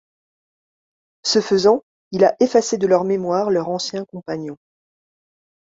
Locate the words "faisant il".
1.41-2.25